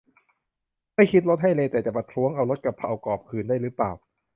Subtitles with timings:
[0.95, 3.91] ไม่คิดรสให้เลย์แต่จะประท้วงเอารสกระเพรากรอบคืนได้รึเปล่า